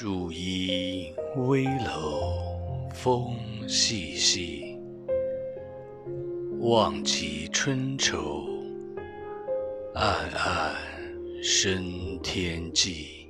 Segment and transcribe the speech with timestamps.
[0.00, 3.34] 竹衣危楼风
[3.66, 4.78] 细细，
[6.60, 8.44] 望极春愁，
[9.96, 10.72] 暗暗
[11.42, 13.28] 生天际。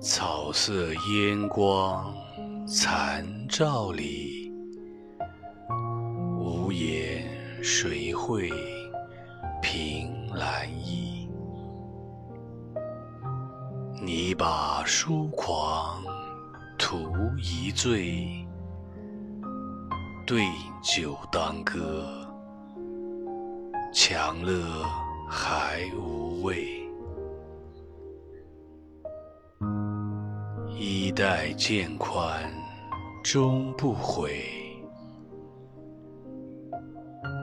[0.00, 2.12] 草色烟光
[2.66, 4.50] 残照里，
[6.36, 7.24] 无言
[7.62, 8.50] 谁会
[9.62, 11.03] 凭栏意？
[14.06, 16.04] 你把疏狂
[16.76, 17.08] 图
[17.38, 18.46] 一醉，
[20.26, 20.44] 对
[20.82, 22.06] 酒当歌，
[23.94, 24.84] 强乐
[25.26, 26.86] 还无味。
[30.78, 32.52] 衣带渐宽
[33.22, 34.38] 终不悔，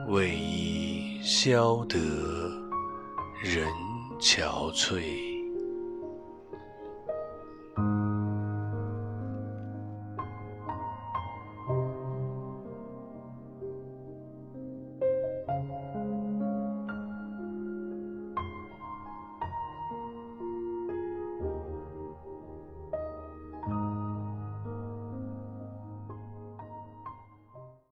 [0.06, 1.98] 为伊消得
[3.42, 3.66] 人
[4.20, 5.31] 憔悴。